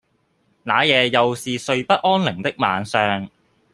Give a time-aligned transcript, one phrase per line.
[0.63, 3.29] 那夜又是睡不安寧的晚上